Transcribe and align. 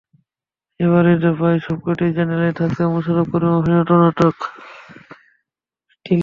এবার 0.79 1.03
ঈদে 1.13 1.31
প্রায় 1.37 1.57
সবকটি 1.59 2.05
চ্যানেলেই 2.15 2.53
থাকছে 2.53 2.81
মোশাররফ 2.85 3.27
করিম 3.31 3.51
অভিনীত 3.59 3.89
নাটক, 4.01 4.35
টেলিছবি। 6.05 6.19